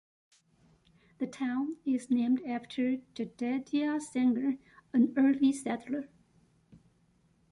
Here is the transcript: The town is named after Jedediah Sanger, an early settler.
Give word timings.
The 1.19 1.27
town 1.27 1.77
is 1.85 2.09
named 2.09 2.41
after 2.43 2.97
Jedediah 3.13 3.99
Sanger, 4.01 4.57
an 4.93 5.13
early 5.15 5.53
settler. 5.53 6.09